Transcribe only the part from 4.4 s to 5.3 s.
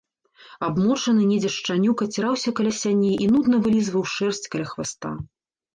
каля хваста.